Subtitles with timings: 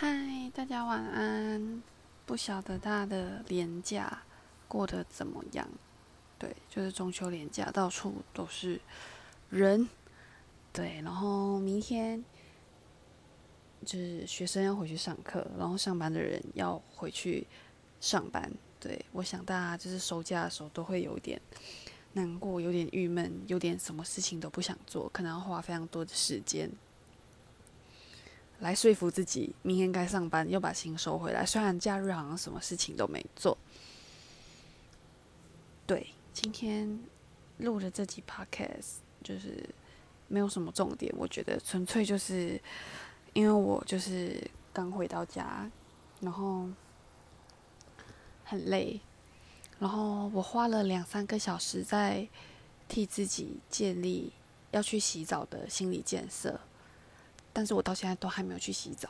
[0.00, 1.82] 嗨，大家晚安。
[2.24, 4.22] 不晓得大家的年假
[4.68, 5.68] 过得怎么样？
[6.38, 8.80] 对，就是中秋连假，到处都是
[9.50, 9.88] 人。
[10.72, 12.24] 对，然后明天
[13.84, 17.44] 就是学生要回去上课，然后上班的人要回去
[18.00, 18.48] 上班。
[18.78, 21.40] 对，我想大家就是收假的时候都会有点
[22.12, 26.70] 难过，有点郁闷，有点什么事情都不想做，可能要花非常多的时间。
[28.60, 31.46] 来说服自己，明天该上班，又把心收回来。
[31.46, 33.56] 虽然假日好像什么事情都没做。
[35.86, 36.98] 对，今天
[37.58, 39.64] 录的这集 podcast 就是
[40.26, 42.60] 没有什么重点，我觉得纯粹就是
[43.32, 44.38] 因为我就是
[44.72, 45.70] 刚回到家，
[46.20, 46.68] 然后
[48.44, 49.00] 很累，
[49.78, 52.28] 然后我花了两三个小时在
[52.88, 54.32] 替自己建立
[54.72, 56.60] 要去洗澡的心理建设。
[57.58, 59.08] 但是我到现在都还没有去洗澡，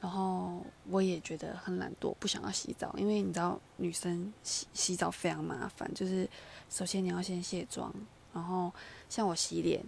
[0.00, 6.28] 然后我也觉得很懒惰，不想要洗澡，因为你知道女生洗洗澡非常麻烦，就是
[6.68, 7.94] 首先你要先卸妆，
[8.34, 8.72] 然后
[9.08, 9.80] 像我洗脸，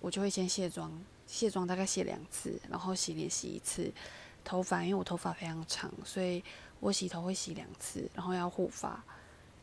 [0.00, 0.88] 我就会先卸妆，
[1.26, 3.92] 卸妆大概卸两次，然后洗脸洗一次，
[4.44, 6.44] 头发因为我头发非常长，所以
[6.78, 9.02] 我洗头会洗两次，然后要护发，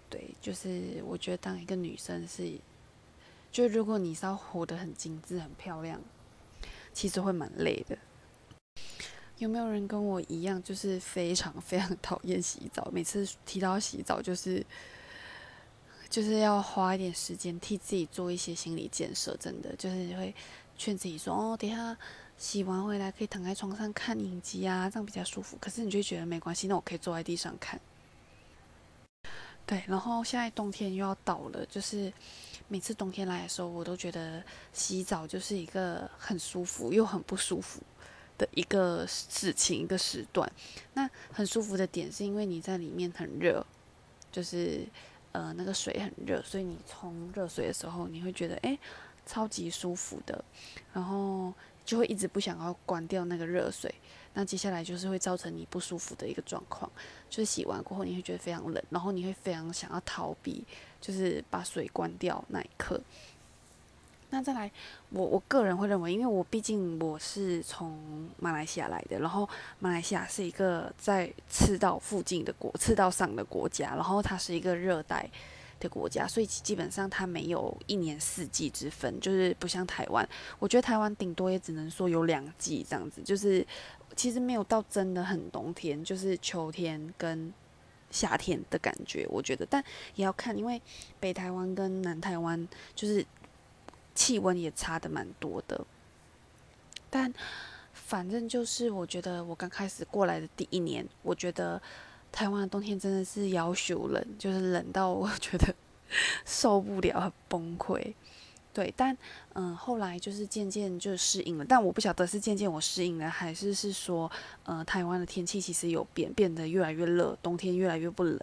[0.10, 2.60] 对，就是我觉得当一个女生是，
[3.54, 6.02] 就如果你是要活得很精致、很漂亮。
[6.94, 7.98] 其实会蛮累的。
[9.38, 12.90] 有没有人跟我一样，就是非常非常讨厌洗澡？
[12.92, 14.66] 每次提到洗澡，就是
[16.10, 19.38] 就是要花一点时间替自己做一些心理建设。
[19.38, 20.36] 真的，就是会
[20.78, 21.98] 劝自己说：“哦，等下
[22.38, 27.80] 洗完回来可以躺在床上看影集啊，这样比较舒服。”可是你就觉得没关系，那我可以坐在地上看。
[29.70, 32.12] 对，然后现在冬天又要到了，就是
[32.68, 37.80] 每次冬天来的时候，我都觉得洗澡就是一个很舒服又很不舒服
[38.36, 40.52] 的一个事情，一个时段。
[40.96, 43.64] 那很舒服的点是因为你在里面很热，
[44.32, 44.88] 就是
[45.34, 48.76] 呃那个水很热，所以你冲热水的时候，你会觉得哎
[49.24, 50.44] 超级舒服的，
[50.92, 51.54] 然后
[51.90, 53.92] 就会一直不想要关掉那个热水。
[54.36, 56.88] 那接下来就是会造成你不舒服的一个状况，
[57.32, 60.64] 就是洗完过后你会觉得非常冷，然后你会非常想要逃避，
[61.02, 63.02] 就是把水关掉那一刻。
[64.30, 64.72] 那再来，
[65.10, 75.28] 我我个人会认为，因为我毕竟我是从马来西亚来的，然后马来西亚是一个在赤道附近的国，赤道上的国家，然后它是一个热带。
[75.80, 80.28] 的国家，所以基本上它没有一年四季之分，就是不像台湾。
[80.60, 83.66] 我觉得台湾顶多也只能说有两季这样子，就是
[84.16, 87.54] 其实没有到真的很冬天，就是秋天跟
[88.12, 89.26] 夏天的感觉。
[89.30, 89.84] 我觉得，但
[90.16, 90.82] 也要看，因为
[91.20, 93.26] 北台湾跟南台湾就是
[94.14, 95.86] 气温也差的蛮多的。
[97.10, 97.34] 但
[97.94, 101.82] 反正就是，我觉得我刚开始过来的第一年，我觉得。
[102.32, 105.74] 台湾的冬天真的是要求冷，就是冷到我觉得
[106.46, 108.14] 受不了，很崩溃。
[108.72, 109.18] 对，但
[109.54, 111.66] 嗯，后来就是渐渐就适应了。
[111.68, 114.32] 但我不晓得是渐渐我适应了，还是是说，
[114.64, 118.40] 呃，台湾的天气其实有变，变得越来越热，冬天越来越不冷。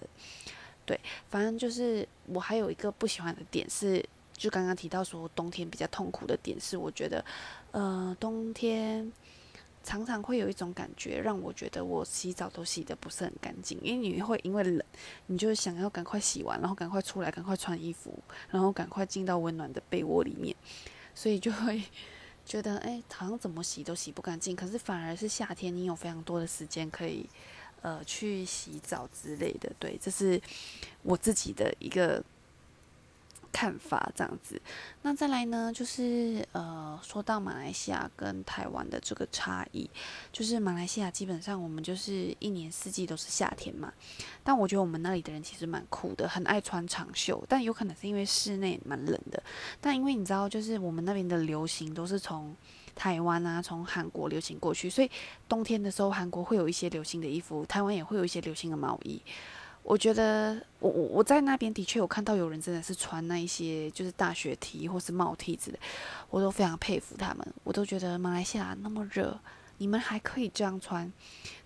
[0.84, 0.98] 对，
[1.28, 4.04] 反正就是我还有一个不喜欢的点是，
[4.36, 7.24] 就刚刚提到说冬天比较痛苦的点是，我觉得，
[7.70, 9.10] 呃，冬天。
[9.86, 14.82] 常常会有一种感觉，让我觉得我洗澡都洗得不是很干净，因为你会因为冷，
[15.26, 18.18] 你就想要赶快洗完，然后赶快出来，赶快穿衣服，
[18.50, 20.56] 然后赶快进到温暖的被窝里面，
[21.14, 21.80] 所以就会
[22.44, 24.56] 觉得，哎，好像怎么洗都洗不干净。
[24.56, 27.24] 可是反而是夏天，你有非常多的时间可以，
[27.82, 29.72] 呃，去洗澡之类的。
[29.78, 30.42] 对，这是
[31.04, 32.20] 我自己的一个。
[33.56, 34.60] 看法这样子，
[35.00, 39.88] 那再来呢，就是呃，说到马来西亚跟台湾的这个差异，
[40.30, 43.90] 就是马来西亚基本上我们就是一年四季都是夏天嘛，
[44.44, 49.42] 但我觉得我们那里的人其实蛮酷的，很爱穿长袖，但有可能是因为室内蛮冷的，
[49.80, 52.54] 但因为你知道，就是我们那边的流行都是从
[52.94, 55.10] 台湾啊，从韩国流行过去，所以
[55.48, 59.22] 冬天的时候韩国会有一些流行的衣服，台湾也会有一些流行的毛衣。
[59.86, 65.78] 我觉得我我我在那边的确有看到有人真的是穿那一些就是大学 T 或是帽 T 之类，
[66.28, 67.46] 我都非常佩服他们。
[67.62, 69.38] 我都觉得马来西亚那么热，
[69.78, 71.10] 你们还可以这样穿，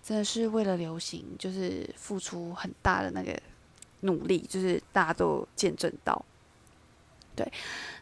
[0.03, 3.35] 真的是为了流行，就是付出很大的那个
[4.01, 6.23] 努力，就是大家都见证到。
[7.35, 7.49] 对，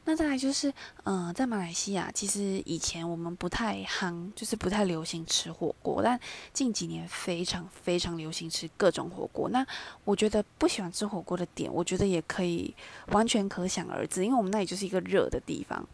[0.06, 0.74] 那再来就是，
[1.04, 6.20] 嗯，在马来西亚，其实以前我们不太夯，就是不太流行吃火锅，但
[6.52, 9.50] 近几年非常非常流行吃各种火锅。
[9.50, 9.66] 那
[10.04, 12.74] 我觉得不喜欢吃火锅的点，我觉得也可以
[13.10, 15.88] 完全可想而知，因为我们那里就是一个热的地方。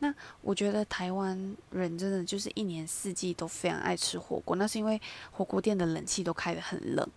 [0.00, 5.00] 那我觉得台湾人真的就是一年四季都非常爱吃火锅，那是因为
[5.30, 7.08] 火锅店的冷气都开得很冷。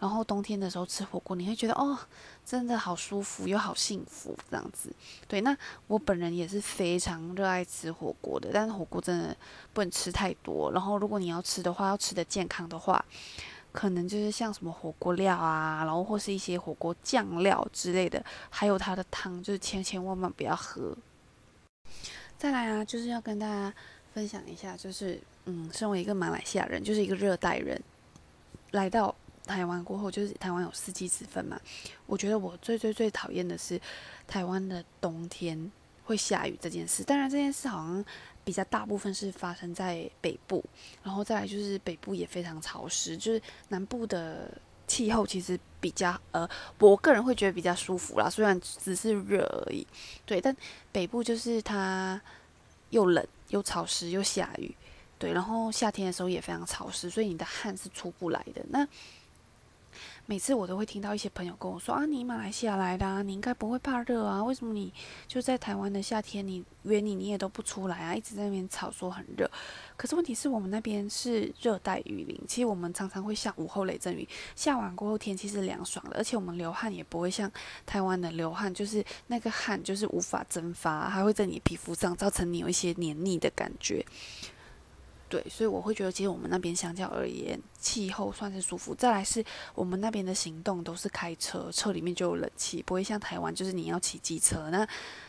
[0.00, 1.96] 然后冬天的时候吃火锅，你会觉得哦，
[2.42, 4.90] 真的好舒服又好幸福这样子。
[5.28, 5.54] 对，那
[5.88, 9.36] 我本人也是非常热爱吃火锅的，但是火锅真的
[9.74, 10.72] 不能吃太多。
[10.72, 13.04] 然后如果你要吃的话，要吃的健康的话，
[13.72, 20.96] 可能就是像什么火锅料啊，然后或是一些火锅酱料之类的，还有它的汤，就是千千万万不要喝。
[22.38, 23.70] 再来啊，就是要跟大家
[24.14, 27.78] 分享一下，就是嗯，身为一个马来西亚人，就是一个热带人，
[28.70, 29.14] 来到。
[29.46, 31.60] 台湾过后，就是台湾有四季之分嘛。
[32.06, 33.80] 我觉得我最最最讨厌的是
[34.26, 35.70] 台湾的冬天
[36.04, 37.02] 会下雨这件事。
[37.02, 38.04] 当然，这件事好像
[38.44, 40.64] 比较大部分是发生在北部，
[41.02, 43.16] 然后再来就是北部也非常潮湿。
[43.16, 44.50] 就是南部的
[44.86, 46.48] 气候其实比较呃，
[46.78, 49.86] 我个人会觉得比较舒服啦，虽然只是热而已。
[50.26, 50.56] 对，但
[50.90, 52.20] 北部就是它
[52.90, 54.74] 又冷又潮湿又下雨，
[55.18, 58.64] 对，然后夏天的时候也非常潮湿，所以你的汗是出不来的。
[58.70, 58.86] 那
[60.26, 64.42] 每次我都会听到一些朋友跟我说啊，你马来西亚来的，你应该不会怕热啊？
[64.42, 64.92] 为什么你
[65.26, 68.14] 就在台湾的夏天，你约你你也都不出来啊？
[68.14, 69.50] 一直在那边吵说很热。
[69.96, 74.26] 可是问题是我们那边是热带雨林，其实我们常常会下午后雷阵雨，
[74.56, 77.50] 下完过后天气是凉爽的，而且我们流汗也不会像
[77.84, 84.04] 台湾的流汗，就是那个汗就是无法蒸发，还会在你皮肤上造成你有一些黏腻的感觉。
[85.30, 88.92] 对，所以我会觉得，其实我们那边相较而言，气候算是舒服。
[88.94, 89.42] 再来是
[89.76, 94.68] 我们那边的行动都是开车，车里面就有冷气，不会像台湾，就是你要骑机车。
[94.70, 94.86] 那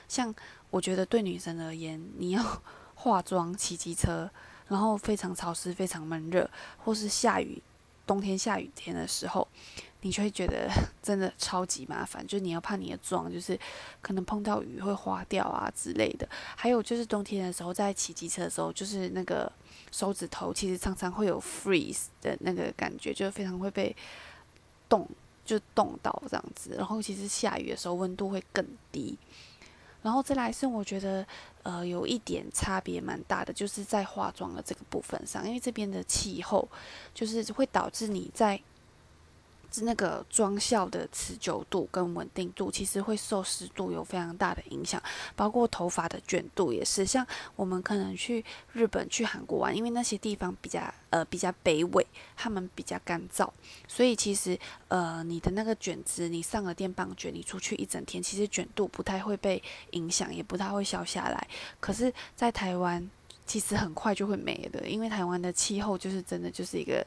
[0.07, 0.33] 像
[0.71, 2.43] 我觉得对女生而言，你要
[2.95, 4.27] 化妆、骑机车，
[4.67, 6.49] 然后非常潮湿、非常闷热，
[6.79, 7.61] 或是下雨，
[8.11, 9.47] 冬天下雨天的时候。
[10.03, 10.67] 你就会觉得
[10.99, 13.55] 真的超级麻烦，就是你要怕你的妆就是
[14.01, 16.27] 可能碰到雨会花掉啊之类的。
[16.55, 19.51] 还有就是冬天的时候在骑机车的时候，就是那个
[19.91, 23.95] 手指头其实常常会有 freeze 的那个感觉，就非常会被
[24.89, 25.07] 冻，
[25.45, 26.73] 就冻到这样子。
[26.75, 29.15] 然后其实下雨的时候温度会更低。
[30.01, 31.25] 然后再来是我觉得
[31.63, 36.67] 呃有一点差别蛮大的，就是在化妆的这个部分上，因为这边的气候
[37.13, 38.59] 就是会导致你在
[39.83, 45.01] 那个妆效的持久度跟稳定度，其实会受湿度有非常大的影响，
[45.35, 47.05] 包括头发的卷度也是。
[47.05, 47.25] 像
[47.55, 53.49] 我们可能去日本、去韩国玩，因为那些地方比较呃比较北纬，他们比较干燥，
[53.87, 54.59] 所以其实
[54.89, 61.47] 呃你的那个卷子，你上了电棒卷，你出去一整天，其实卷度不太会被影响，也不太会消下来。
[61.79, 63.09] 可是，在台湾
[63.45, 67.05] 其实很快就会没了，因为台湾的气候就是真的就是一个。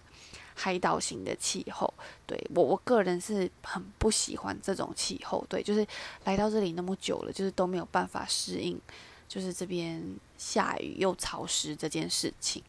[0.55, 1.93] 海岛型的气候，
[2.27, 5.45] 对我我个人是很不喜欢这种气候。
[5.49, 5.87] 对，就是
[6.25, 8.81] 来到这里那么久了，就是都没有办法适应，
[9.29, 10.01] 就是这边
[10.39, 12.63] 下雨又潮湿这件事情。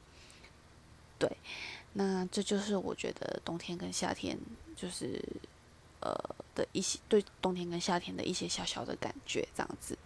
[1.19, 1.31] 对，
[1.93, 4.37] 那这就是我觉得冬天跟夏天
[4.75, 5.23] 就是
[6.01, 6.11] 呃
[6.55, 9.97] 的一些对冬天跟夏天的一些小小的感觉，这样子。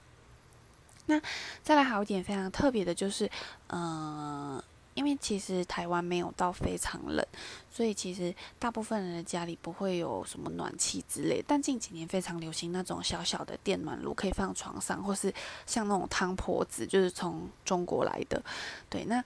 [1.06, 1.20] 那
[1.64, 3.32] 再来还有一点非常特别的，就是
[3.68, 4.62] 嗯。
[5.00, 7.26] 因为其实台湾没有到非常冷，
[7.72, 11.42] 所以其实大部分人的家里不会有什么暖气之类。
[11.48, 15.34] 但近几年非常流行那种小小的电暖炉，可以放床上，或是
[15.66, 18.44] 像那种汤婆子，就是从中国来的。
[18.90, 19.24] 对，那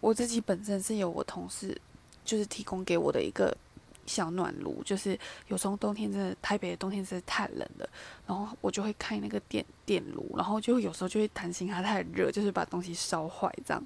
[0.00, 1.74] 我自己本身是有我同事
[2.22, 3.56] 就是提供给我的一个
[4.04, 7.88] 小暖炉，就是有时候冬天真的台北的冬天真的太冷了，
[8.26, 13.82] 然后我就会开那个电电炉，然后就有时候就会担心它太热，就是把东西烧坏这样。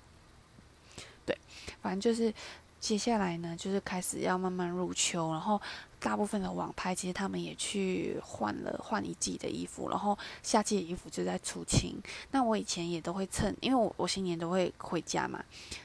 [1.24, 1.36] 对，
[1.80, 2.32] 反正就是
[2.80, 5.60] 接下来呢，就是开始要慢慢入秋，然后
[6.00, 11.96] 大部分的网拍其实他们也去换了换一季的衣服，然后夏季的衣服就在出清。
[12.32, 15.44] 那我以前也都会趁，因为我我新年都会回家嘛，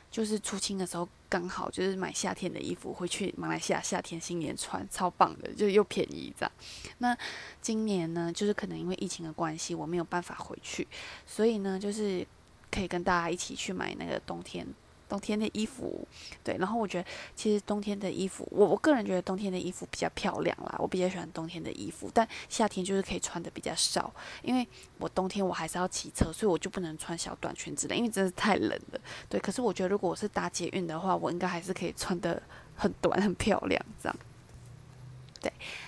[0.10, 6.52] 就是出清的时候刚好就是买夏天的衣服回去马来西亚夏天新年穿，超棒的，就又便宜这样。
[6.98, 7.16] 那
[7.62, 10.88] 今年呢，就是可能因为疫情的关系，我没有办法回去，
[11.28, 12.26] 所以呢，就是
[12.72, 14.66] 可以跟大家一起去买那个冬天。
[15.08, 16.08] 冬天的衣服，
[16.44, 29.00] 对，然后我觉得其实冬天的衣服，我我个人觉得冬天的衣服比较漂亮啦，我比较喜欢冬天的衣服，但夏天就是可以穿的比较少，因为我冬天我还是要骑车，所以我就不能穿小短裙之类，因为真的太冷了，
[29.30, 29.40] 对。
[29.40, 32.42] 可是我觉得如果我是搭捷运的话，我应该还是可以穿的
[32.76, 34.16] 很短很漂亮这样。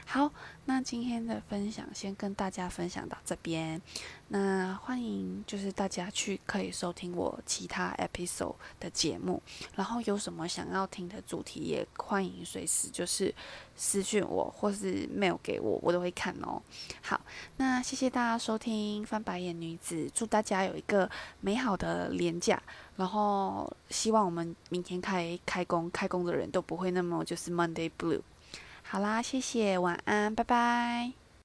[0.06, 0.32] 好，
[0.66, 3.82] 那今天的分享先跟大家分享到这边。
[4.30, 9.42] 那欢迎就是大家去可以收听我其他 episode 的节目，
[9.76, 13.34] 然后有什么想要听的主题，也欢迎随时就是
[13.76, 16.62] 私讯我或是 mail 给我，我都会看哦。
[17.02, 17.20] 好，
[17.58, 21.10] 那谢谢大家收听翻白眼女子，祝大家有一个
[21.42, 22.62] 美好的年假，
[22.98, 28.22] 然后希望我们明天开开工，开工的人都不会那么就是 Monday Blue。
[28.92, 31.29] 好啦，谢谢，晚安，拜拜。